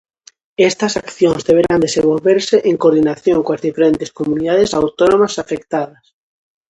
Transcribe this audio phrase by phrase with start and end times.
[0.69, 6.03] Estas accións deberán desenvolverse "en coordinación coas diferentes Comunidades Autónomas afectadas".